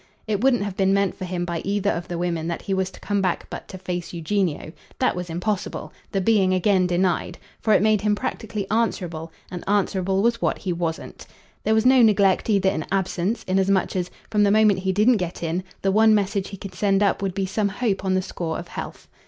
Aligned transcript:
It 0.25 0.41
wouldn't 0.41 0.63
have 0.63 0.75
been 0.75 0.95
meant 0.95 1.15
for 1.15 1.25
him 1.25 1.45
by 1.45 1.59
either 1.59 1.91
of 1.91 2.07
the 2.07 2.17
women 2.17 2.47
that 2.47 2.63
he 2.63 2.73
was 2.73 2.89
to 2.89 2.99
come 2.99 3.21
back 3.21 3.45
but 3.51 3.67
to 3.67 3.77
face 3.77 4.13
Eugenio. 4.13 4.71
That 4.97 5.15
was 5.15 5.29
impossible 5.29 5.93
the 6.11 6.19
being 6.19 6.55
again 6.55 6.87
denied; 6.87 7.37
for 7.59 7.71
it 7.75 7.83
made 7.83 8.01
him 8.01 8.15
practically 8.15 8.67
answerable, 8.71 9.31
and 9.51 9.63
answerable 9.67 10.23
was 10.23 10.41
what 10.41 10.57
he 10.57 10.73
wasn't. 10.73 11.27
There 11.63 11.75
was 11.75 11.85
no 11.85 12.01
neglect 12.01 12.49
either 12.49 12.71
in 12.71 12.83
absence, 12.91 13.43
inasmuch 13.43 13.95
as, 13.95 14.09
from 14.31 14.41
the 14.41 14.49
moment 14.49 14.79
he 14.79 14.91
didn't 14.91 15.17
get 15.17 15.43
in, 15.43 15.63
the 15.83 15.91
one 15.91 16.15
message 16.15 16.47
he 16.49 16.57
could 16.57 16.73
send 16.73 17.03
up 17.03 17.21
would 17.21 17.35
be 17.35 17.45
some 17.45 17.69
hope 17.69 18.03
on 18.03 18.15
the 18.15 18.23
score 18.23 18.57
of 18.57 18.69
health. 18.69 19.07